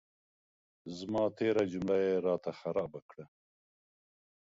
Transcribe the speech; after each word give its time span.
زما 0.97 1.23
تېره 1.37 1.63
جمله 1.71 1.95
یې 2.05 2.13
را 2.25 2.35
ته 2.43 2.51
خرابه 2.59 3.01
کړه. 3.09 3.25